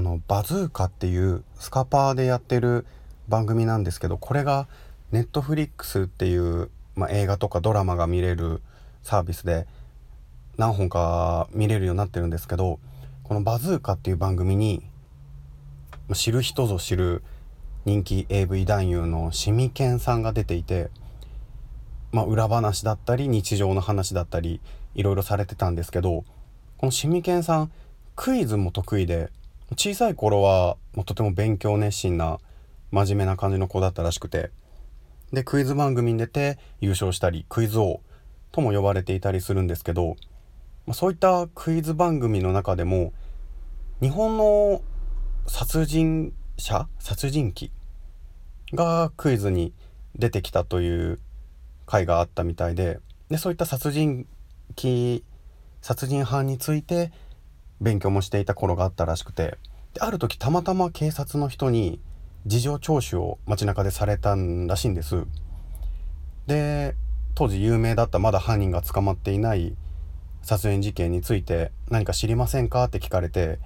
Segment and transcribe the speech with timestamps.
[0.00, 2.86] あのバズーカっていうスカパーでやってる
[3.28, 4.66] 番組なんですけどこれが
[5.12, 8.62] ネットフリックスっていう、まあ、映画とかドラマが見れる
[9.02, 9.66] サービスで
[10.56, 12.80] 何本か見れるようになってるんですけど
[13.24, 14.82] この「バズーカ」っていう番組に
[16.14, 17.22] 知る人ぞ知る
[17.84, 20.88] 人気 AV 男優のシミケンさんが出ていて、
[22.10, 24.62] まあ、裏話だったり日常の話だったり
[24.94, 26.24] いろいろされてたんですけど
[26.78, 27.72] このシミケンさん
[28.16, 29.30] クイズも得意で
[29.76, 32.38] 小さい頃はもうとても勉強熱心な
[32.90, 34.50] 真面目な感じの子だったらしくて。
[35.32, 38.00] でクイズ番組に出て優勝したりクイズ王
[38.52, 40.16] とも呼ばれていたりするんですけど、
[40.86, 43.12] まあ、そういったクイズ番組の中でも
[44.00, 44.82] 日本の
[45.46, 47.70] 殺人者殺人鬼
[48.74, 49.72] がクイズに
[50.16, 51.20] 出てきたという
[51.86, 52.98] 回があったみたいで
[53.28, 54.26] でそういった殺人
[54.76, 55.22] 鬼
[55.80, 57.12] 殺人犯について
[57.80, 59.58] 勉強もしていた頃があったらしくて
[59.94, 62.00] である時たまたま警察の人に
[62.46, 65.24] 事情聴取を街中でされたらしいんです。
[66.46, 66.94] で
[67.34, 69.74] 当時有名だったまだ犯人が捕まっていない
[70.42, 73.58] 殺人事件について何か知りませんかって聞かれて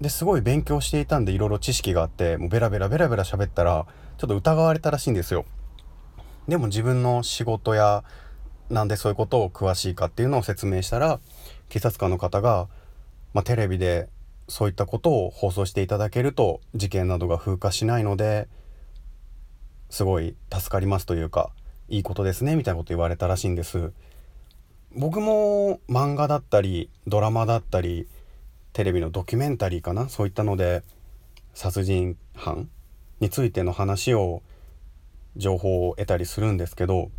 [0.00, 5.44] ですごい勉強していたんでいろいろ知識があってもうベラベラベラベラ喋ったらちょっと疑われたらしいんですよ。
[6.46, 8.02] でも自分の仕事や
[8.70, 11.20] なんでそういうことを詳しいかっていうのを説明したら
[11.68, 12.68] 警察官の方が
[13.34, 14.08] まあ、テレビで
[14.48, 18.48] そういったことを放送していただけると事件などが風化しないので
[19.90, 21.50] すごい助かりますというか
[21.88, 23.92] いいことですねみたいなこと言われたらしいんです。
[24.94, 28.08] 僕も漫画だったりドラマだったり
[28.72, 30.82] テレビのドキュメンタリーかなそういったので
[31.52, 32.70] 殺人犯
[33.20, 34.42] についての話を
[35.36, 37.10] 情報を得たりするんですけど、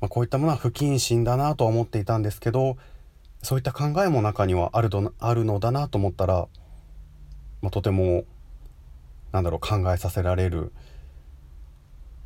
[0.00, 2.76] まあ、こういったものは不謹慎だなとは思っていたんですけど
[3.42, 6.48] そういった考えも中にはあるどあるのだなと思ったら、
[7.62, 8.24] まあ、とても
[9.32, 10.72] なんだろう考えさせられる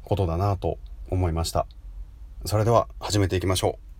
[0.04, 0.78] ことだなと
[1.10, 1.66] 思いました。
[2.44, 3.92] それでは始めていきましょう。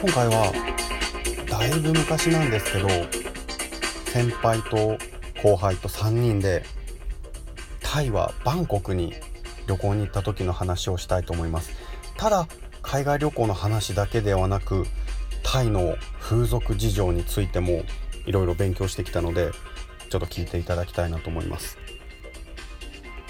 [0.00, 0.52] 今回は
[1.48, 2.88] だいぶ昔なんですけど
[4.06, 4.96] 先輩と
[5.46, 6.64] 後輩と3人で
[7.78, 9.14] タイはバンコクに
[9.68, 11.70] 旅行に行った時の話をしたいと思います。
[12.16, 12.48] ただ
[12.82, 14.86] 海外旅行の話だけではなく
[15.44, 17.84] タイの風俗事情についても
[18.26, 19.52] いろいろ勉強してきたので
[20.10, 21.78] ちょっと聞いていただきたいなと思います。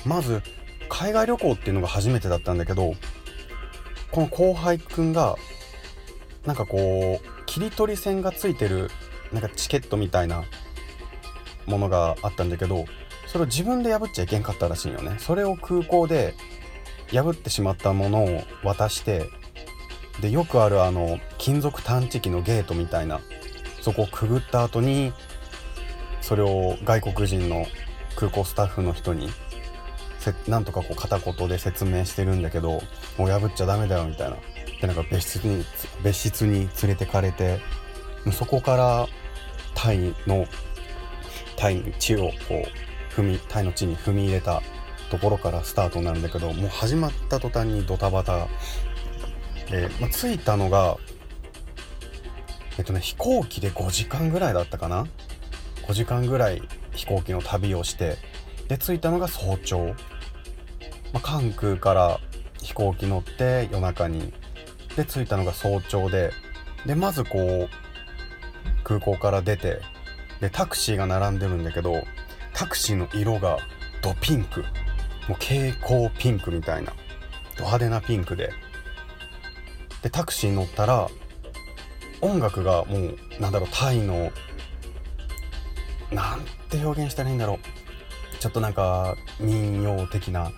[0.07, 0.41] まず
[0.89, 2.95] 海外旅行っていうのが初めてだったんだけど
[4.11, 5.37] この後輩くんが
[6.47, 8.91] なんかこう切り取り線がついてる
[9.35, 10.45] なんかチケットみたいな
[11.67, 12.85] ものがあったんだけど
[13.27, 15.17] それを自分で破っちゃいけんかったらしいよね。
[15.19, 16.35] それを空港で
[17.13, 19.29] 破ってしまったものを渡して
[20.21, 23.21] でよくあるあの金属探知機のゲートみたいな
[23.81, 25.13] そこをくぐった後に
[26.21, 27.67] それを外国人の
[28.17, 29.29] 空港スタッフの人に
[30.49, 32.83] なんとかこう片言で説明してるんだけど
[33.17, 34.37] もう破っちゃダメだよみたいな。
[34.81, 35.65] でなんか別室に
[36.03, 37.61] 別室に連れてかれて
[38.33, 39.07] そこから
[39.75, 40.47] タイの
[41.57, 44.63] タイ地をこう踏みタイの地に踏み入れた
[45.11, 48.49] ところからスタートなんだけどもう始まった途端にドタバタ
[49.71, 50.97] で、まあ、着いたのが
[52.79, 55.07] えっとね飛行機で5時間ぐらいだったかな
[55.87, 56.63] ？5時間ぐらい
[56.93, 58.17] 飛行機の旅をして
[58.69, 59.95] で着いたのが早朝、ま
[61.15, 62.21] あ、関空から
[62.61, 64.33] 飛行機乗って夜中に。
[64.97, 66.33] で着いたのが早朝で
[66.87, 67.69] でまずこう
[68.83, 69.81] 空港から出て
[70.41, 72.03] でタクシーが並んでるんだけど
[72.53, 73.59] タクシーの色が
[74.03, 74.61] ドピンク。
[74.61, 74.67] も
[75.31, 76.93] う蛍光ピンクみたいな。
[77.57, 78.53] ド派手なピンクで。
[80.03, 81.09] でタクシー乗ったら
[82.21, 84.31] 音楽がもうなんだろうタイの
[86.13, 88.39] なんて表現したらいいんだろう。
[88.39, 90.53] ちょっとなんか民謡的な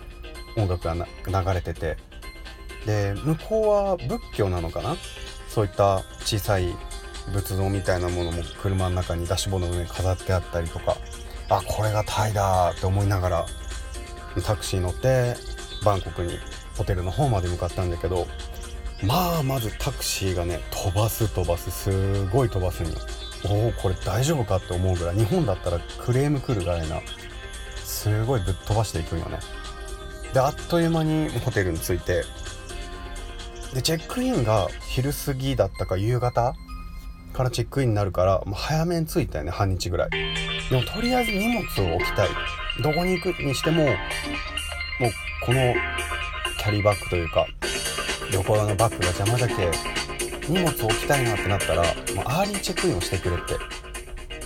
[0.57, 1.97] 音楽が流れてて。
[2.85, 4.95] で向こうは仏教なのかな？
[5.49, 6.73] そういった小さい
[7.29, 10.97] 仏像みたいなものも車の中にダッシュボードの上に飾ってあったりとか。
[11.49, 13.45] あこれがタイだって思いながら
[14.45, 15.35] タクシー乗って
[15.83, 16.37] バンコクに
[16.77, 18.27] ホテルの方まで向かったんだけど
[19.03, 22.93] まあまずタクシーがね飛ばす飛ばすすごい飛ばすんよ。
[23.49, 27.01] おおこれ大丈夫かって思うぐらい日本だったらクレーム来るぐらいな
[27.77, 29.39] すごいぶっ飛ばしていくんよね。
[30.33, 32.23] であっという間にホテルに着いて
[33.73, 36.53] でチェックインが昼過ぎだったか夕方
[37.33, 40.09] からチェックインになるからもう早めに着いたよね半日ぐらい。
[40.69, 42.29] でもとりあえず荷物を置きたい。
[42.83, 43.95] どこに行くにしてももう
[45.45, 45.73] この
[46.57, 47.47] キャリーバッグというか
[48.31, 49.71] 旅行用のバッグが邪魔だけ
[50.47, 53.53] 荷物を置きたいなってなったらもうアーリーチェックインをしてくれって。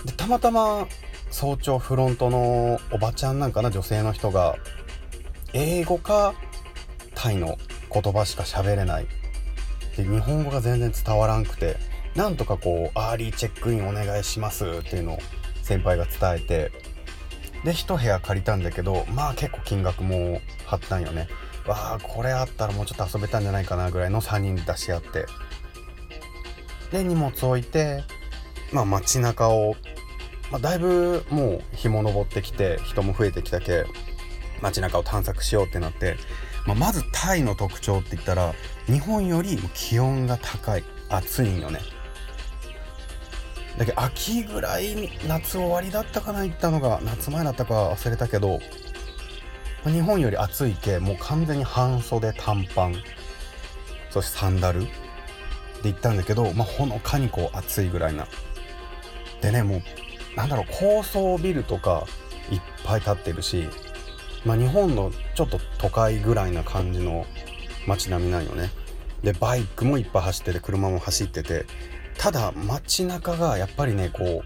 [0.04, 0.86] でたまたま
[1.30, 4.56] 早朝フロントのおばちゃんなんかな女性の人が
[5.52, 6.34] 英語か
[7.14, 7.58] タイの
[7.92, 9.06] 言葉しか喋れない。
[9.96, 11.76] で日本語が全然伝わらんくて。
[12.14, 15.18] なんとかこうアーリーチェックインお願いしますっていうのを
[15.62, 16.72] 先輩が伝えて
[17.64, 21.28] で1部屋借りたんだけどまあ結構金額も張ったんよね。
[21.66, 25.26] わあこれあったらもうちょっと遊べたんじゃないかなぐらいの3人で出し合って。
[26.92, 28.04] で荷物置いて
[28.70, 29.74] まあ街中を、
[30.52, 33.84] まあ、だいぶもう日も昇ってきて人も増えてきたけ
[34.60, 36.16] 街中を探索しようってなって、
[36.66, 38.54] まあ、まずタイの特徴って言ったら
[38.86, 41.80] 日本より気温が高い暑いんよね。
[43.78, 47.00] だけ秋ぐらい夏終わりだったかな行ったのが。
[47.02, 48.60] 夏前だったか忘れたけど
[49.84, 52.96] 日本より暑いけもう完全に半袖短パン
[54.10, 54.80] そしてサンダル
[55.82, 58.26] で行ったんだけど、まあ、ほのかにこう暑いぐらいな。
[59.42, 59.82] でねもう
[60.36, 62.06] なんだろう高層ビルとか
[62.50, 63.68] いっぱい建ってるし、
[64.44, 67.26] まあ、日本のちょっと都会ぐらいな感じの
[67.86, 68.70] 街並みなんよね。
[69.22, 71.66] でバイクもいっぱい走ってて車も走ってて
[72.18, 74.42] ただ街中がやっぱりねこ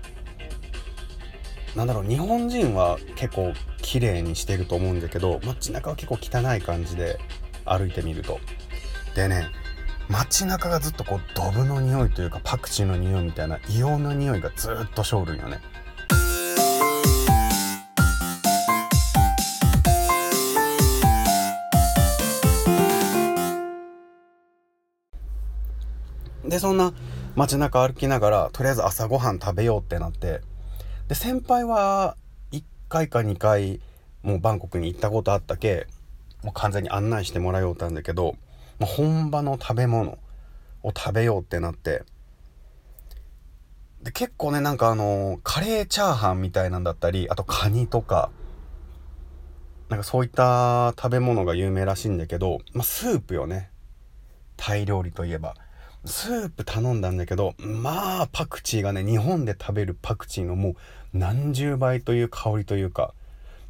[1.74, 7.18] うなんだろう日本人は結構綺麗にしてると思うんだけど街中は結構汚い感じで
[7.64, 8.40] 歩いてみると
[9.14, 9.46] でね
[10.08, 15.60] 街中がずっとこうドブの匂いというかパクチーの匂いみたいな異様な匂いがずっとしょるんよね。
[26.48, 26.92] でそんな
[27.38, 30.40] 街中歩きながらとりあえず朝ごはん食べようってなって。
[31.08, 32.16] で先輩は
[32.52, 33.80] 1回か2回
[34.22, 35.86] もうバンコクに行ったことあったけ
[36.42, 38.36] もう完全に案内してもらおうたんだけど
[38.78, 40.18] まあ、本場の食べ物
[40.82, 42.04] を食べようってなって。
[44.02, 48.30] で結構ねなんかあのカレーチャーハンみたいなんだったりあとカニとか
[49.88, 53.70] なんかそういった食べ物が有名らしいんだけど、まあ、スープよね。
[54.56, 55.54] タイ料理といえば。
[56.04, 60.74] スープ頼んだんだけどまあパクチーがね日本で食べるパクチーのもう
[61.12, 63.14] 何十倍という香りというか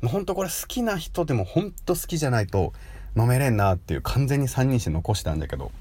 [0.07, 2.73] ほんとこれ好きな人でもほんと好きじゃないと
[3.17, 5.73] 飲めれんなっていう完全に3人して残したんだけど。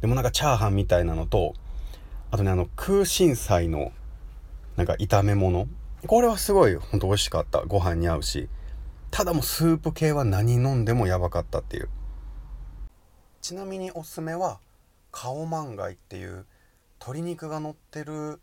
[0.00, 1.54] でもなんかチャーハンみたいなのと
[2.30, 3.92] あとねあの空心菜の
[4.76, 5.66] なんか炒め物。
[6.06, 7.62] これはすごいほんと美味しかった。
[7.62, 8.48] ご飯に合うし。
[9.10, 11.88] ただもうスープ系は何飲んでもやばかったっていう。
[13.40, 14.58] ちなみにおすすめは
[15.16, 16.44] カオマンガイっていう
[16.98, 18.40] 鶏肉が乗ってる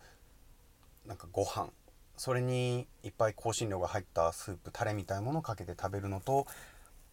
[1.06, 1.68] なんかご飯。
[2.16, 6.48] それにいっぱい香辛料が入ったスープタレみたいなものをかけて食べるのと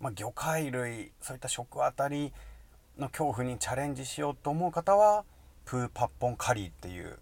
[0.00, 2.32] まあ、魚介類そういった食あたり
[2.96, 5.24] の恐怖にチャレンジしようと思う方は
[5.64, 7.18] プーパッポンカリーっていう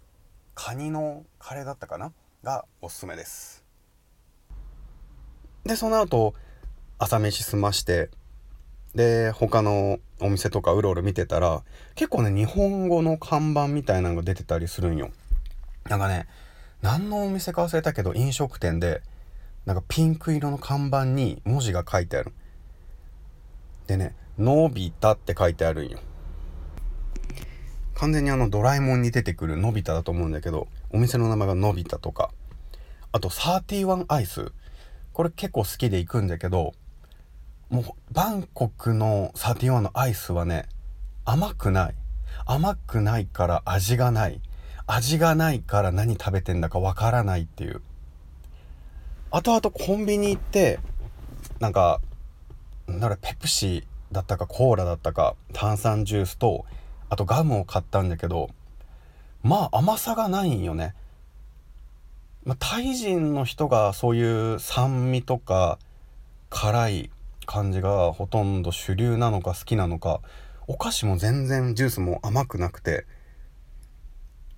[0.53, 2.13] カニのカレーだったかな？
[2.43, 3.63] がおすすめです。
[5.65, 6.35] でその後
[6.99, 8.11] 朝飯済まして
[8.95, 11.63] で他のお店とかうろうろ見てたら
[11.95, 15.11] 結構ね日本語の看板みたいなのが出てたりするんよ
[15.89, 16.27] なんかね
[16.81, 19.01] 何のお店か忘れたけど飲食店で
[19.65, 22.33] なんかピンク色の看板に文字が書いてある
[23.87, 25.99] でね、のび太って書いてあるんよ。
[27.95, 32.31] 完全にあのドラえもんに出てくるのび太だと思うんだけど、お店の名前がのび太とか、
[33.13, 34.51] あと31アイス。
[35.13, 36.73] これ結構好きで行くんだけど、
[37.69, 40.67] もうバンコクの31のアイスはね、
[41.25, 41.95] 甘くない。
[42.45, 44.41] 甘くないから味がない。
[44.85, 47.81] 味がないから何食べてんだかわからないっていう。
[49.31, 50.79] 後々コンビニ行って、
[51.59, 51.99] なんか
[52.87, 56.65] ならペプシだったかコーラだったか炭酸ジュースと
[57.09, 58.49] あとガムを買ったんだけど
[59.43, 60.95] まあ甘さがないんよね。
[62.45, 65.79] まあ、タイ人の人がそういう酸味とか
[66.49, 67.11] 辛い
[67.47, 70.21] 感じがほとんど主流なのか好きなのか
[70.67, 73.07] お菓子も全然ジュースも甘くなくて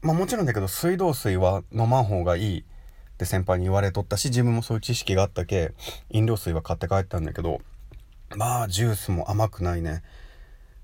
[0.01, 2.63] まあもちろんだけど水道水は飲まん方がいいっ
[3.17, 5.73] て先輩に言われとったし自分もそういう知識があったけ
[6.09, 7.61] 飲料水は買って帰ったんだけど
[8.35, 10.03] まあジュースも甘くないね。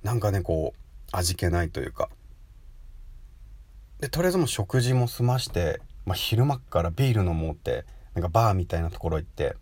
[0.03, 2.09] なんかねこう味気ないというか。
[3.99, 9.55] でとりあえずも食事も済まして、まあ、昼間からビール飲もうってなんかバーみたいなところ行って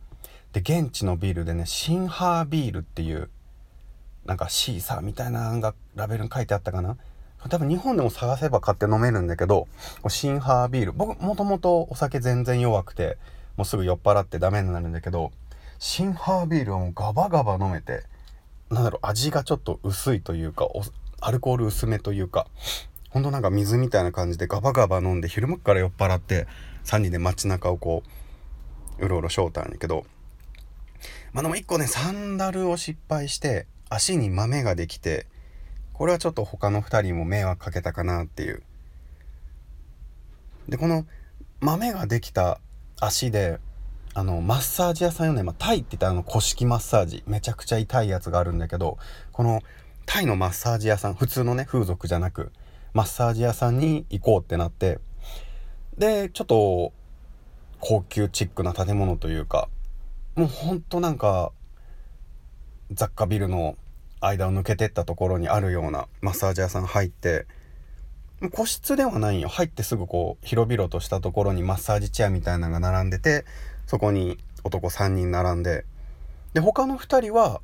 [0.54, 3.30] で現地のビールでねシンハービールっていう
[4.26, 6.98] なんかシーサーみたいなのがラベルに書いてあったかな。
[7.50, 9.68] 多分日本でも探せば買って飲めるんだけど
[10.08, 10.92] シンハービール。
[10.94, 13.18] 僕もともとお酒全然弱くて
[13.58, 15.32] もうすぐ酔っ払ってダメになるんだけど
[15.80, 18.04] シンハービールはもうガバガバ飲めて
[18.70, 20.68] なんだろう味がちょっと薄いというか
[21.20, 22.48] アルコール薄めというか
[23.10, 26.48] ほんとなんか水みたいな感じでガバガバ飲んで昼間から酔っ払って
[26.86, 28.04] 3人で街中をこ
[29.00, 30.06] ううろうろしょうたんやけど
[31.34, 35.26] まあでも一個ねサンダルを失敗して足に豆ができて
[35.92, 38.64] これはちょっと他の2人も迷惑かけたかなっていう。
[40.70, 41.06] でこの
[41.60, 42.60] 豆ができた
[43.00, 43.60] 足で
[44.14, 47.24] あのマッサージ屋さんよね、まあ、タイって言ったらあの古式マッサージ。
[47.28, 48.98] めちゃくちゃ痛いやつがあるんだけど
[49.32, 49.62] この
[50.06, 52.52] タイのマッサージ屋さん普通のね風俗じゃなく
[52.94, 55.00] マッサージ屋さんに行こうってなって
[55.98, 56.94] でちょっと
[57.80, 59.68] 高級チックな建物というか
[60.36, 61.52] もうほんとなんか
[62.92, 63.76] 雑貨ビルの
[64.20, 67.46] 間を抜けてったところにあるようなマッサージ屋さん入って
[68.52, 69.48] 個室ではないよ。
[69.48, 73.46] 入ってすぐこう広々としたところにマッサージチェアみたいなのが並んでて
[73.86, 75.86] そこに男3人並んで
[76.54, 77.62] で他の2人は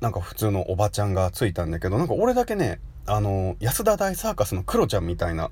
[0.00, 5.50] なんか普通のおばちゃんがついたんだけどなんか俺だけねあの安田大サーカスのクロちゃんみたいな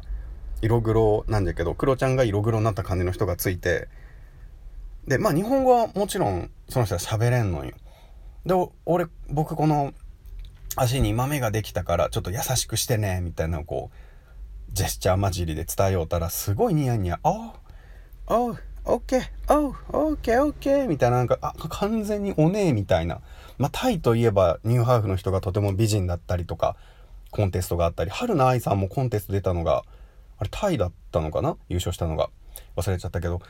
[0.61, 3.89] 色黒なんだけどクロちゃんが色黒になった感じの人がついて
[5.07, 7.73] でまあ日本語はもちろんその人は喋れんのよ。
[8.47, 8.55] で
[8.87, 9.93] 俺僕この
[10.77, 17.53] 足に豆ができたからちょっと優しくしてねみたいなこうジェスチャー混じりで伝えようたらすごいニヤニヤ「あ
[18.27, 18.35] あ
[18.85, 19.55] オッケー。
[19.55, 23.21] おうオッケーオッケー」みたいななんかあ完全におねえみたいな。
[23.59, 26.77] まあタイといえばニューハーフの人がとても美人だったりとか
[27.31, 28.11] コンテストがあったり。
[28.11, 29.85] 春菜愛さんもコンテスト出たのが
[30.39, 31.57] あれタイだったのかな？
[31.69, 32.31] 優勝したのが。
[32.77, 33.41] 忘れちゃったけど。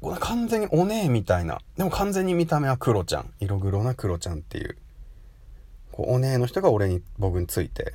[0.00, 1.60] これ完全におねえみたいな。
[1.76, 3.32] でも完全に見た目はクロちゃん。
[3.38, 4.76] 色黒なクロちゃんっていう。
[5.92, 7.94] こうお姉の人が俺に僕について。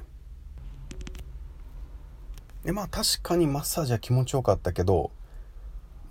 [2.64, 5.12] でまあ確かにマッサージは気持ちよかったけど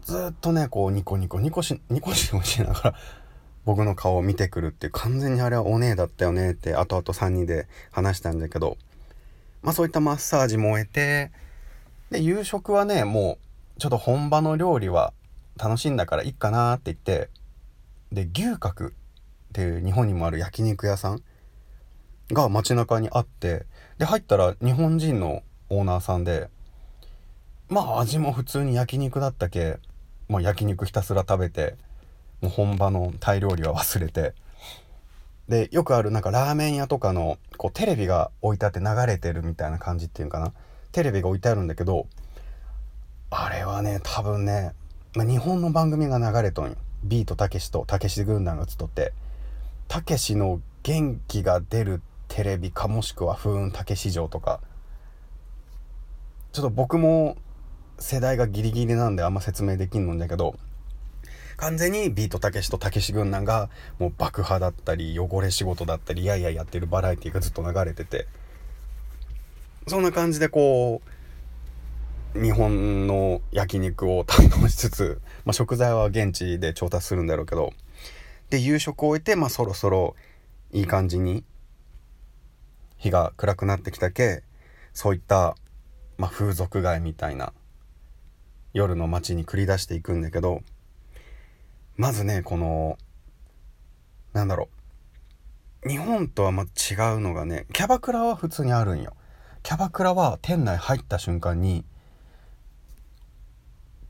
[0.03, 2.95] ずっとねこうニコニコニコしニコシコしながら
[3.65, 4.93] 僕の顔を見てくるっていう。
[4.93, 8.77] 完全にあれはお姉だったよねって後々3人で話したんだけど。
[9.63, 11.33] まあそういったマッサージも終えて
[12.11, 13.39] で夕食はねも
[13.77, 15.13] うちょっと本場の料理は
[15.57, 17.31] 楽しんだからいいかなって言って
[18.13, 18.91] で牛角っ
[19.53, 21.23] ていう日本にもある焼肉屋さん
[22.33, 23.67] が街中にあって
[23.99, 26.49] で入ったら日本人のオーナーさんで
[27.69, 29.79] まあ味も普通に焼肉だったけ、
[30.29, 31.77] まあ、焼肉ひたすら食べて
[32.41, 34.35] もう本場のタイ料理は忘れて
[35.49, 40.53] でよくあるなんかラーメン屋とかのこうテレビが置いてあって流れてるみたいな感じっていうかな？
[40.93, 42.07] テレビが置いてあるんだけど
[43.31, 44.73] あれはね多分ね、
[45.15, 46.77] まあ、日本の番組が流れとんよ。
[47.05, 49.13] ビートたけしとたけし軍団が映っとって。
[49.87, 54.61] たけしの元気が出るテレビかもしくは風雲竹市場とか。
[56.53, 57.37] ちょっと僕も
[57.99, 60.57] 世代がギリギリなんであんま説明できんのんだけど
[61.57, 68.27] 完全にビートたけしとたけし軍団がもう爆破だったり汚れ仕事だったりいやいややってるバラエティがずっと流れてて。
[69.87, 71.11] そんな感じでこう
[72.35, 77.73] 日本の焼肉を堪能しつつ、まあ、食材は現地で調達するんだろうけど
[78.51, 80.17] で夕食を終えて、まあ、そろそろ
[80.73, 81.45] いい感じに
[82.97, 84.43] 日が暗くなってきたけ
[84.93, 85.57] そういった、
[86.19, 87.53] まあ、風俗街みたいな
[88.73, 90.63] 夜の街に繰り出していくんだけど
[91.97, 92.99] まずねこの
[94.33, 94.69] なんだろ
[95.85, 96.69] う日本とはま違う
[97.21, 99.15] のがねキャバクラは普通にあるんよ。
[99.63, 101.85] キャバクラは店内入った瞬間に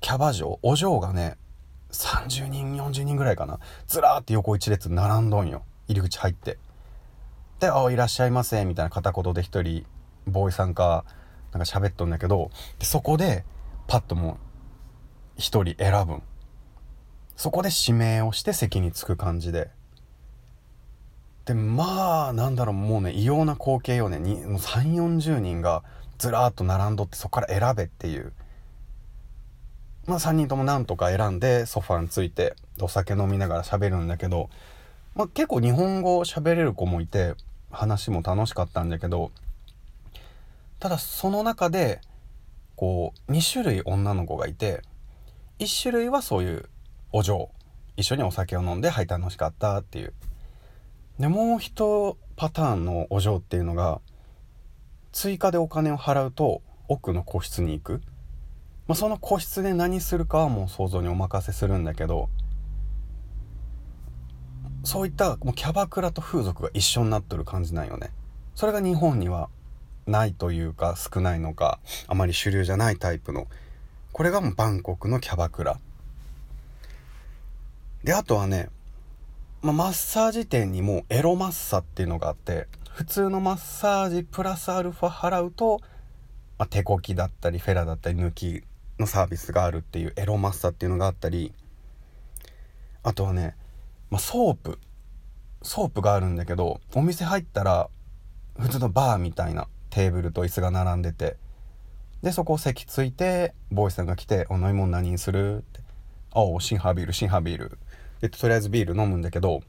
[0.05, 1.39] キャバ嬢お嬢がね
[1.91, 3.59] 30人40人ぐらいかな。
[3.87, 5.63] ずらーって横一列並んどんよ。
[5.89, 6.59] 入り口入って。
[7.59, 8.91] で「あいらっしゃいませ」みたいな。
[8.91, 9.87] 片言で一人
[10.27, 11.07] ボーイさんか
[11.53, 12.51] なんか喋っとんだけど。
[12.83, 13.47] そこで
[13.87, 14.37] パッともう
[15.39, 16.23] 一人選ぶん。
[17.35, 19.71] そこで指名をして席に着く感じで。
[21.47, 24.19] でまあなんだろうもうね異様な光景よね。
[24.19, 25.83] 3 4 0人が
[26.19, 28.35] ずらーっと並んどってそこから選べっていう。
[30.07, 34.51] まあ3人ともなんとか選んでソファについてお酒飲みながら喋るんだけど、
[35.15, 37.35] まあ、結構日本語喋れる子もいて
[37.71, 39.33] 話も楽しかったんだけど
[40.79, 42.01] ただその中で
[42.77, 44.83] こう2種類女の子がいて
[45.59, 46.69] 1種類はそういう
[47.13, 47.51] お嬢
[47.97, 50.13] 一緒にお酒を飲んではい楽しかったっていう。
[51.19, 54.01] でもう一パターンのお嬢っていうのが
[55.13, 58.01] 追加でお金を払うと奥の個室に行く、
[58.87, 62.29] まあ、その個室で何するかはもう想像にお任せするんだけど
[64.83, 68.11] そういったもうキャバクラと風俗が一緒になってる感じなんよね。
[68.55, 69.49] それが日本には
[70.07, 73.47] ないというか少ないのかあまり主流じゃないタイプの。
[74.13, 75.81] これがもうバンコクのキャバクラ。
[78.05, 78.69] であとはね
[79.63, 85.81] まあ、マッサージ店にもエロマッサっていうのがあって普通のマッサージプラスアルファ払うと、
[86.59, 88.63] まあ、手こきだったりフェラだったり抜き
[88.99, 91.53] のサービスがあるっていうエロマッサっていうのがあったり
[93.03, 93.57] あとはね、
[94.11, 94.79] まあ、ソープ
[95.63, 97.89] ソープがあるんだけどお店入ったら
[98.59, 101.37] 普通のバーみたいなテーブルと椅子が並んでて
[102.23, 105.81] でそこを席ついてボーイさんが来て「お飲み物何にする?」って
[106.33, 107.79] 「おうシンハービールシンハービール」
[108.21, 109.63] でとりあえずビール飲むんだけど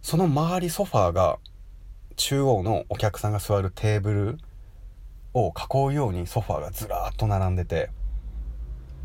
[0.00, 1.38] その周りソファーが
[2.16, 4.38] 中央のお客さんが座るテーブル
[5.34, 7.90] を囲うようにソファーがずらーっと並んでて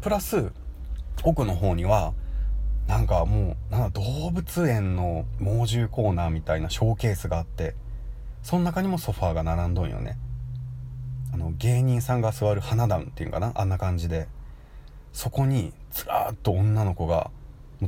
[0.01, 0.51] プラス
[1.23, 2.13] 奥の方には
[2.87, 7.75] なんかもうなん動物園の猛獣コーナーみたいなショーケースがあって
[8.41, 10.17] その中にもソファーが並んどんよね。
[11.33, 13.51] あの芸人さんが座る花壇っていうかな？
[13.55, 14.27] あんな感じで。
[15.11, 17.31] そこにずらーっと女の子が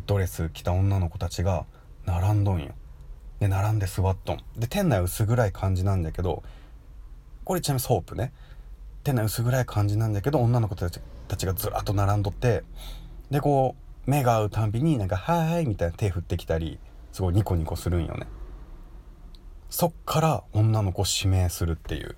[0.07, 1.65] ドレス着た女の子たちが
[2.05, 2.73] 並んどんよ。
[3.39, 4.37] で並んで座っとん。
[4.57, 6.43] で店内薄暗い感じなんだけど
[7.43, 8.33] これちなみにソープね。
[9.03, 10.99] 店内薄暗い感じなんだけど女の子たち
[11.31, 12.63] たちがずらっと並んどって
[13.29, 16.77] でこう目が合うたんびになんか「はーい」みたいな手振ってきたり
[17.13, 18.27] すごいニコニコするんよね。
[19.69, 22.17] そっから女の子指名するっていう。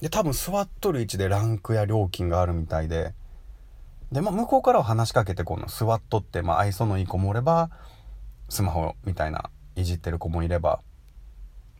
[0.00, 3.14] で多分座っとる位置でランクや料金があるみたいで。
[4.10, 7.70] で、まあ、向こうからは話しかけてこの座っとって、まあ、愛想のいい子もおれば
[8.48, 10.80] スマホみたいないじってる子もいれば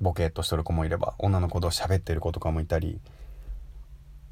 [0.00, 3.00] ボケっとしとる子もいれば女の子と喋ってる子とかもいたり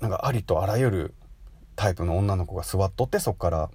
[0.01, 1.15] なんかありとあらゆる
[1.77, 3.71] タイプの女の子が座っとってそっから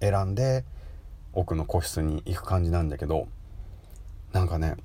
[0.00, 0.64] 選んで
[1.32, 3.28] 奥の個室に行く感じなんだけど
[4.32, 4.76] なんかね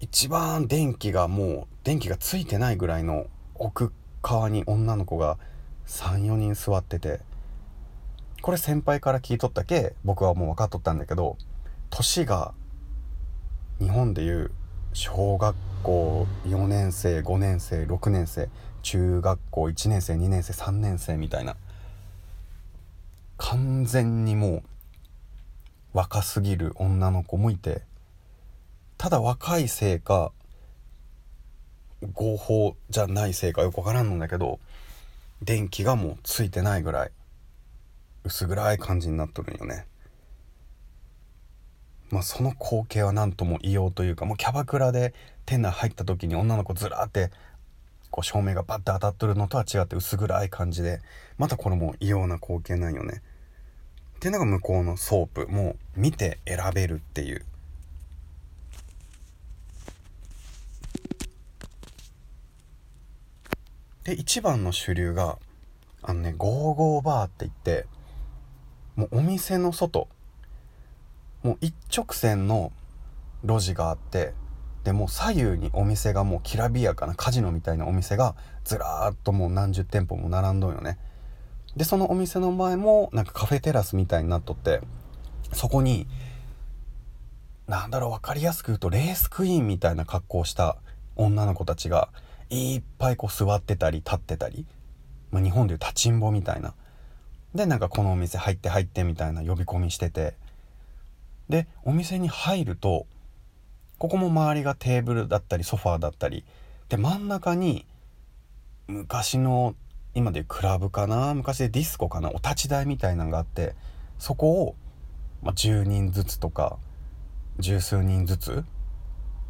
[0.00, 5.38] 一番電気がもう電気がついてないぐらいの奥側に女の子が
[5.86, 7.20] 34人座ってて
[8.40, 11.36] これ先輩から聞いとったけ僕はもう分かっとったんだけど
[11.90, 12.54] 年が
[13.78, 14.50] 日本でいう
[14.92, 18.48] 小学校4年生5年生6年生
[18.82, 21.56] 中学校1年生2年生3年生みたいな。
[23.38, 24.62] 完全にもう
[25.94, 27.82] 若すぎる女の子もいて
[28.98, 30.30] ただ若いせいか
[32.12, 34.60] 合法じゃないせいかよくわからんのだけど
[35.42, 37.10] 電気がもうついてないぐらい
[38.24, 39.86] 薄暗い感じになっとるんよね。
[42.12, 45.14] まあその光景は何とも異様というかもうキャバクラで
[45.46, 47.30] 店内入った時に女の子ずらって
[48.10, 51.00] こう照明がバッて当たっとるのとは違って薄暗い感じで
[51.38, 53.22] またこれも異様な光景なんよね。
[54.16, 57.44] っていうのが向こうのソープもう見て選べるっていう。
[64.04, 65.38] で一番の主流が
[66.02, 67.86] あのねゴーゴーバーって言って
[68.96, 70.08] もうお店の外
[71.42, 72.72] もう一直線の
[73.44, 74.34] 路地があって
[74.84, 80.98] でも左右にお店がもうきらびやかなカジノみたいなお店がずらーっともう何十店舗も並んどんよね。
[81.76, 84.80] でそのお店の前もなんかカフェテラスみたいになっとって
[85.52, 86.06] そこに
[87.66, 90.76] なんだろう分かりやすく言うとレースクイーンみたいな格好をした
[91.16, 92.08] 女の子たちが
[92.50, 94.66] いっぱいこう座ってたり立ってたり、
[95.30, 96.74] まあ、日本でいう立ちんぼみたいな。
[97.54, 100.34] でなんかこのお店入って入ってみたいな呼び込みしてて
[101.52, 103.06] でお店に入ると
[103.98, 106.46] ここも周りがテーブルだったりソファーだったり
[106.88, 107.84] で真ん中に
[108.86, 109.74] 昔の
[110.14, 113.74] 今でいうクラブかな昔でディスコかなお立ち台みたいなのがあって
[114.18, 114.76] そこを、
[115.42, 116.78] ま、10人ずつとか
[117.58, 118.64] 十数人ずつ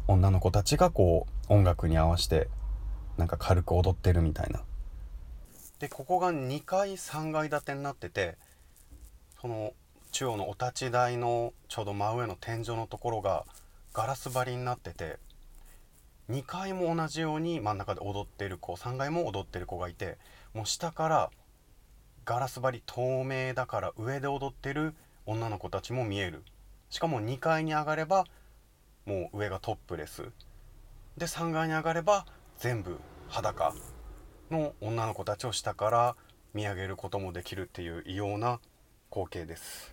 [0.09, 2.49] 女の子たちがこう音楽に合わせて
[3.15, 4.61] なんか軽く踊ってるみたいな。
[5.79, 8.37] でここが2階3階建てになってて
[9.39, 9.71] その
[10.13, 13.45] 中央のお立ち台のちょうど真上の天井のところが
[13.93, 15.17] ガラス張りになってて
[16.29, 20.19] 2階も同じように真ん中で踊ってる子3階も踊ってる子がいて
[20.53, 21.31] もう下から
[22.25, 24.93] ガラス張り透明だから上で踊ってる
[25.25, 26.43] 女の子たちも見える。
[26.91, 28.25] しかも2階に上がれば
[29.07, 30.29] もう上がトップレス。
[31.17, 32.27] で3階に上がれば
[32.59, 32.99] 全部
[33.29, 33.73] 裸
[34.51, 36.15] の女の子たちを下から
[36.53, 38.59] 見上げることもできるっていう異様な
[39.09, 39.92] 光景です。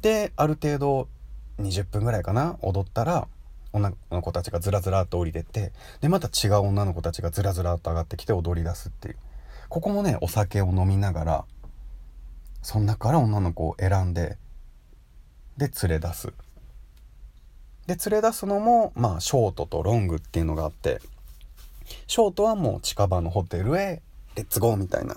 [0.00, 1.08] である程度
[1.58, 3.28] 20分ぐらいかな踊ったら
[3.72, 9.16] 女の子たちがずらずらっと降りてってでまた違う女の子たちがずらずらっと上がってきて踊り出すっていう。
[9.68, 11.44] ここもねお酒を飲みながら
[12.62, 14.38] その中から女の子を選んで
[15.56, 16.32] で連れ出す。
[17.86, 21.00] で連れ出すのもまあショートとロングっていうのがあって
[22.06, 24.02] ショートはもう近場のホテルへ
[24.36, 25.16] レッツゴーみたいな。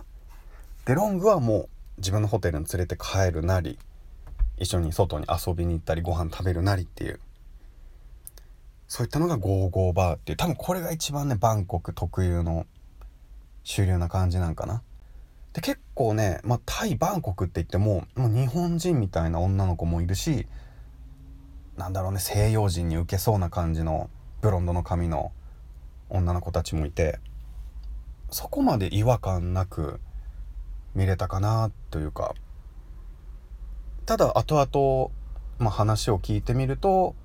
[0.86, 3.78] でロングはもう自分のホテルに連れて帰るなり
[4.62, 7.19] 一緒に外に遊びに行ったりご飯食べるなりっていう。
[8.88, 10.38] そういったのがゴーゴーバーっていう。
[10.38, 12.67] 多分これが一番ねバンコク特有の
[13.63, 14.84] 主流な感じなんかな。
[15.54, 20.47] で結構ね、まあ、タイバンコクって言ってももう日本人みたいな女の子もいるし
[21.76, 24.10] なんだろうね西洋人に受けそうな感じの
[24.41, 25.32] ブロンドの髪の
[26.10, 27.19] 女の子たちもいて
[28.30, 30.00] そこまで違和感なく
[30.95, 32.36] 見れたかなというか。
[34.06, 35.12] ただ後々、
[35.60, 37.16] まあ、話を聞いてみると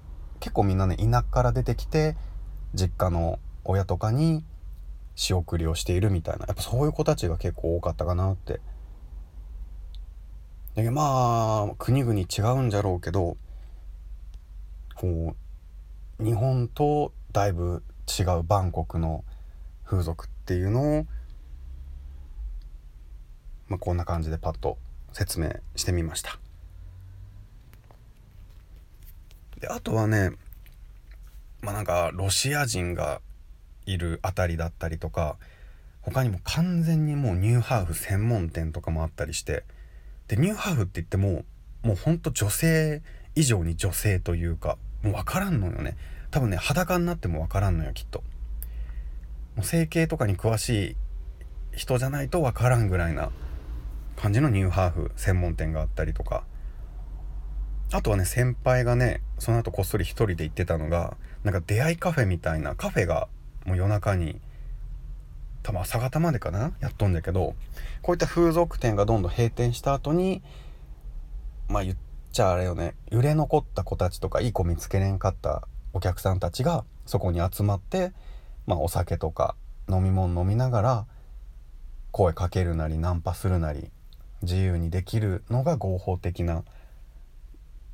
[0.40, 2.16] 結構みんなね田舎から出てきて
[2.74, 4.44] 実家の親とかに
[5.14, 8.60] 仕送りをしているみたいなやっぱそういう子たちが結構多かったかなって
[10.74, 12.24] でまあ国々違
[12.58, 13.38] うんじゃろうけど
[14.94, 15.34] こ
[16.20, 19.24] う日本とだいぶ違うバンコクの
[19.84, 21.06] 風俗っていうのを、
[23.68, 24.78] まあ、こんな感じでパッと
[25.12, 26.38] 説明してみました。
[29.60, 30.30] であとはね
[31.62, 33.20] まあなんかロシア人が
[33.86, 35.36] いる辺りだったりとか
[36.00, 39.64] 他にも完全にもうニューハーフ専門店とかもあったりして
[40.28, 41.44] でニューハーフって言っても
[41.82, 43.02] もうほんと女性
[43.34, 45.96] 以上に女性というかもう分からんのよね。
[46.30, 48.24] 多分ね裸になっても分からんのよきっと。
[49.54, 50.96] もう整形とかに詳し
[51.72, 53.30] い人じゃないと分からんぐらいな
[54.16, 56.44] 感じのニューハーフ専門店があったりとか。
[57.92, 63.28] あとはね先輩がねその後こっそり一人で行ってたのがなんか出会いカフェみたいなカフェが
[63.64, 64.40] もう夜中に
[65.62, 67.54] 多分朝方までかなやっとんだけど
[68.02, 70.42] こういった風俗店がどんどん閉店した後に
[71.68, 71.96] まあ言っ
[72.32, 78.12] ちゃあれよね揺れ残った子たちとかいい子見つけれんかったお客さんたちがそこに集まって
[78.66, 79.56] まあお酒とか
[79.88, 81.06] 飲み物飲みながら
[82.10, 83.90] 声かけるなりナンパするなり
[84.42, 86.64] 自由にできるのが合法的な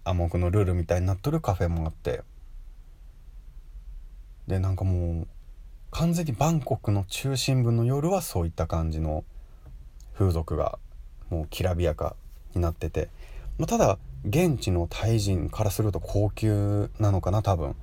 [0.05, 2.23] 暗黙のルールみたいになっとるカフェもあって。
[4.47, 5.29] でなんかもう
[5.93, 9.25] 完全にバンコクの中心部の夜はそういった感じの
[10.15, 10.79] 風俗が
[11.31, 12.17] もうきらびやか
[12.55, 13.09] になってて、
[13.59, 17.77] まあ、ただ現地のタイ人からすると高級なのかな多分。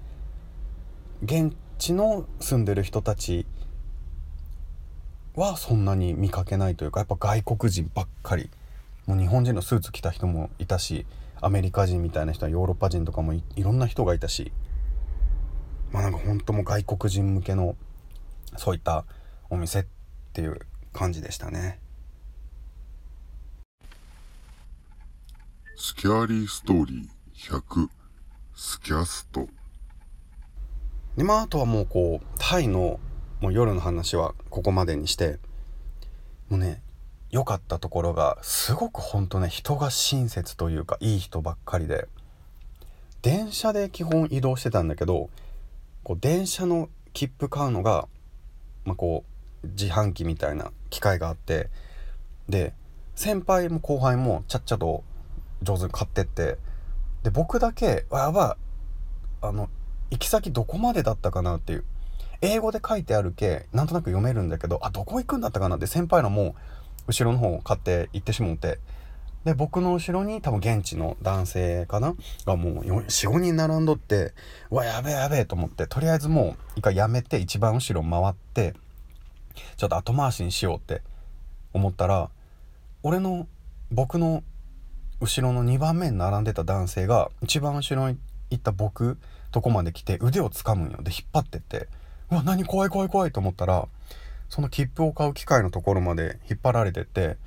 [1.24, 3.46] 現地の住んでる人たち
[5.36, 8.50] はそんなに見かけないというかやっぱ外国人ばっかり。
[9.06, 11.06] もう日本人のスーツ着た人もいたし。
[11.41, 14.52] アメリカ人みたいな人はヨーロッパ人とかもいろんな人がいたし
[15.91, 17.75] まあなんか本当も外国人向けの
[18.58, 19.06] そういった
[19.49, 19.86] お店っ
[20.34, 20.60] ていう
[20.93, 21.80] 感じでしたね。
[25.75, 27.88] スキャーリーストーリー100
[28.54, 29.47] スキャスト
[31.15, 32.99] でまああとはもうこうタイの
[33.39, 35.39] もう夜の話はここまでにして
[36.49, 36.82] もうね
[37.32, 42.08] 良かったところがすごくほんとね人が親切というかいい人ばっかりで。
[43.22, 45.30] 電車で基本移動してたんだけど
[46.04, 48.08] こう電車の切符買うのが、
[48.86, 49.26] まあ、こ
[49.63, 51.70] う自販機みたいな機械があって
[52.48, 52.74] で
[53.15, 55.04] 先輩も後輩もちゃっちゃと
[55.62, 56.58] 上手に買ってって
[57.24, 58.58] で僕だけ「やば
[59.42, 59.70] いあの
[60.10, 61.84] 行き先どこまでだったかな」っていう
[62.42, 66.56] 英語で書いてあるけなんとなく読めるんだけどあどこ行くんだったかなって先輩のもう
[67.10, 68.80] 後ろの方を買って行ってしもうて。
[69.45, 72.13] で僕の後ろに多分現地の男性かな？
[72.45, 74.34] がもう45人並んどって
[74.69, 75.88] うわやべえやべえと思って。
[75.88, 78.74] とりあえずもう一回やめて一番後ろ回って
[79.78, 81.02] ちょっと後回しにしようって
[81.74, 82.30] 思ったら
[83.02, 83.48] 俺の
[83.91, 84.43] 僕の
[85.22, 88.17] 後ろの2番目に並んでた男性が一番後ろに
[88.50, 89.17] 行った僕
[89.52, 90.98] とこまで来て腕を掴むんよ。
[91.02, 91.88] で引っ張ってって。
[92.30, 92.65] うわ何？
[92.65, 93.88] 怖い怖い怖いと思ったら
[94.50, 97.38] その切符を買う機械のところまで引っ張られてって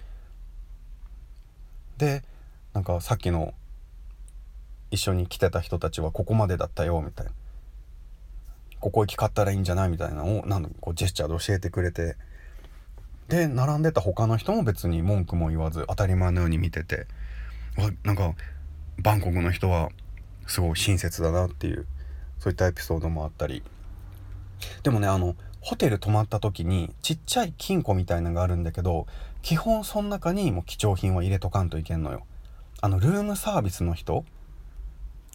[1.98, 2.22] で
[2.72, 3.54] なんかさっきの
[4.90, 7.32] 一緒に来てた人たちはここまでだったよみたいな。
[8.78, 12.16] ここ行き買ったらいいんじゃないみたいなのをなんこうジェスチャーで教えてくれて。
[13.28, 17.06] で並んでた他の人も別に文句も言わず当たり前のように見てて。
[17.76, 18.34] わなんか
[18.98, 19.90] バンコクの人は
[20.46, 21.86] すごい親切だなっていう
[22.38, 23.62] そういったエピソードもあったり。
[24.82, 29.06] でもねあのホテル泊まった時にちっちゃい金庫みたいなのがあるんだけど
[29.42, 32.26] 基本その中にもう貴重品は入れとかんといけんのよ。
[32.80, 34.24] あのルームサービスの人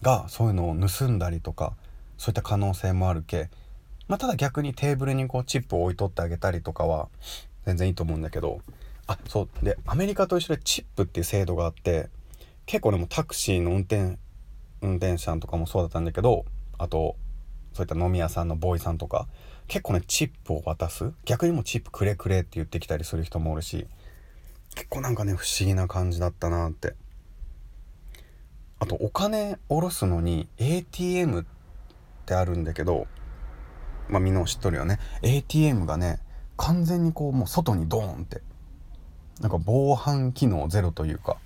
[0.01, 1.73] がそういうのを盗んだりとか
[2.17, 3.49] そういった可能性もあるけ、
[4.09, 7.07] まあ、ただ逆にテーブルにこうチップを置いとってあげたりとかは
[7.65, 8.59] 全然いいと思うんだけど
[9.07, 12.09] あそうでアメリカと一緒でチップっていう制度があって
[12.65, 14.17] 結構でもタクシーの運転
[14.81, 16.43] 運転手さんとかもそうだったんだけど
[16.77, 17.15] あと
[17.73, 19.27] そういった飲み屋さんのボーイさんとか
[19.67, 21.12] 結構ねチップを渡す？
[21.25, 23.88] 逆にもチップくれくれって言ってきたりする人もおるし
[24.75, 26.95] 結構なんかね不思議な感じだったなって。
[28.80, 31.45] あとお金下ろすのに ATM っ
[32.27, 33.08] てあるんだけど
[34.08, 34.99] まあみんな知っとるよね。
[35.23, 36.19] ATM がね
[36.58, 38.41] 完全にこうもう外にドーンって
[39.41, 41.38] なんか防犯機能ゼロというか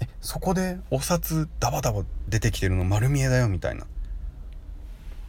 [0.00, 3.86] えそこでお札ダバダバ出てきてるの丸見えだよみたいな。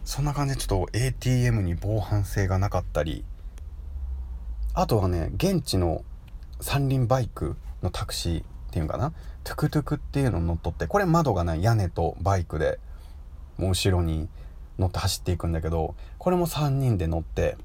[0.05, 3.23] そんな感じでちょっと ATM に防犯性がなかったり
[4.73, 6.03] あとはね現地の
[6.59, 9.13] 三輪バイクのタクシーっていうかな？
[9.43, 12.79] トゥクトゥクっていうの乗っ取ってこれ窓がない屋根とバイクで
[13.57, 14.29] もう後ろに
[14.79, 17.57] 乗って走っていくんだけどこれも3人で乗って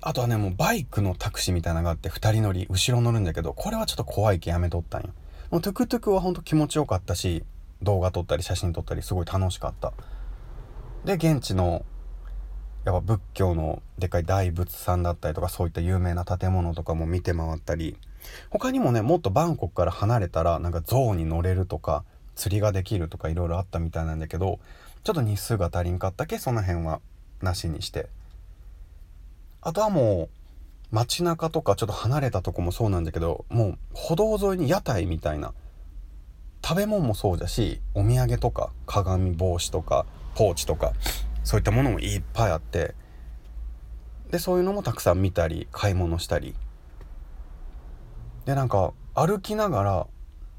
[0.00, 5.10] あとはねもうバイクのタクシーみたいなのがあって2人乗り後ろ乗るんだけどこれはちょっと怖いけやめとったんよ。
[5.50, 7.44] もうトゥクトゥクはほんと気持ちよかったし
[7.82, 9.92] 動画撮ったり写真撮ったりすごい楽しかった。
[11.04, 11.84] で現地の
[12.84, 17.96] やっぱ仏教のでかい大仏さんだったりとかそういった有名な建物とかも見て回ったり
[18.50, 24.58] 他にもねもっとバンコクから離れたらなんか象に乗れるとか釣りができるとかいろいろあったみたいなんだけど
[25.04, 27.00] ちょっと日数が足りんかったけその辺は
[27.40, 28.08] なしにして。
[29.64, 30.28] あとはも
[30.90, 35.54] う街中とかちょっと離れたとこもそうなんだけどもう歩道沿いに屋台みたいな
[36.64, 40.92] 食べ物もそうだしお土産とか鏡帽子とかポーチとか
[41.44, 42.94] そういったものもいっぱいあって
[44.30, 46.54] でそういうのもたくさん見たり買い物したり。
[48.46, 50.06] でなんか歩きながら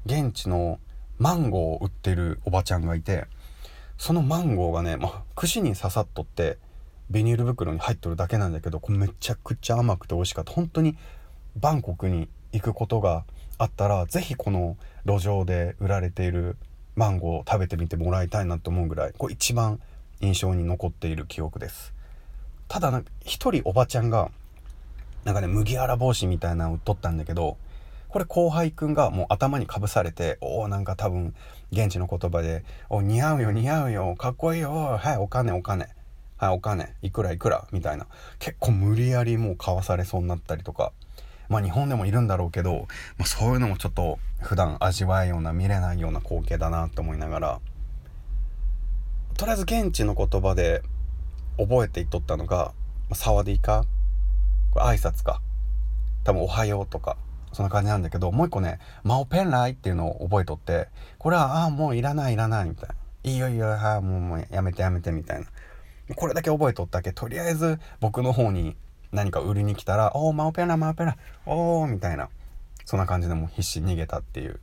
[0.06, 0.78] 現地の
[1.18, 3.26] マンゴーを売ってるおばちゃんがいて
[3.98, 6.58] そのマンゴーがね、まあ、串に刺さっとって
[7.10, 10.52] ビニール袋に入っとるだけなんだけどこれめちゃくちゃ甘くて美味しかった。
[10.52, 10.96] 本当に
[11.56, 13.24] バンコクに行くことが
[13.58, 16.56] あったら是非この路上で売られている
[16.96, 19.80] マンゴーを食べてみてもらいたいなと思うぐらいこれ一番
[20.20, 21.92] 印象に残っている記憶です。
[22.68, 24.30] ただ一人おばちゃんが
[25.24, 27.56] なんかね麦わら帽子みたいなのを取ったんだけど
[28.08, 31.34] これ後輩くんがもう頭にかぶされておおなんか多分
[31.72, 35.88] 現地の言葉で「お似合うよ似合うよかっこいいよはいお金お金。
[36.36, 36.94] はいお金。
[37.02, 38.06] いくらいくら」みたいな。
[38.38, 40.92] 結構無理やりもう買わされそうになったりとか。
[41.48, 42.86] まあ日本でもいるんだろうけど、
[43.18, 47.60] まあ、そういうのもちょっと普段味わえような見れないような光景だなと思いながら
[49.36, 50.82] とりあえず現地の言葉で
[51.58, 52.72] 覚えていっとったのが
[53.12, 53.84] 「サワディーカ」
[54.72, 55.40] これ挨拶か
[56.24, 57.16] 多分「おはよう」とか
[57.54, 62.94] そんな感じなんだけど、もう一個ね、マオペンライっていうのを覚えとって、これは、ああ、もういらないいらないみたいな。
[63.22, 65.46] いいよいいよ、はい、もうもうやめてやめてみたいな。
[66.16, 68.76] これだけ覚えとったけ、とりあえず僕の方に
[69.14, 72.28] 何か売りに来たら、おー、マオペラ、マオペラ、おー、みたいな。
[72.84, 74.60] そんな感じでもう必死に逃げたっていう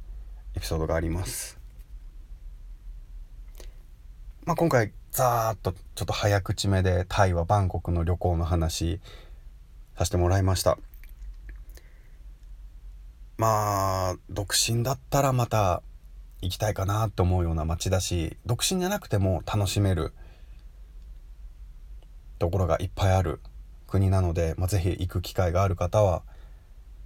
[0.55, 1.57] エピソードがあります。
[4.45, 8.99] まあ、今回、ざーっとちょっと早口めでタイはバンコクの旅行の話
[9.97, 10.77] させてもらいました。
[13.37, 15.81] まあ独身だったらまた
[16.41, 20.13] 行きたいかなと思うような街だし独身じゃなくても楽しめる
[22.39, 23.41] ところがいっぱいある
[23.91, 26.23] 国なので、まあ、是非行く機会がある方は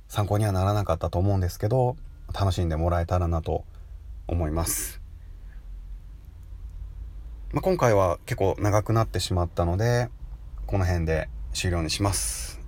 [0.07, 1.97] 参考にはならなかったと思うんですけど
[2.33, 3.65] 楽しんでもらえたらなと
[4.27, 5.01] 思います。
[7.51, 10.09] まあ、今回は結構長くなってしまったので
[10.67, 12.59] この辺で終了にします。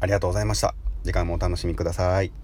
[0.00, 0.74] ありがとうございました。
[1.04, 2.41] 次回もお楽しみください。